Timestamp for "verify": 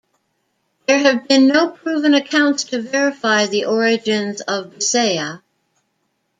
2.81-3.45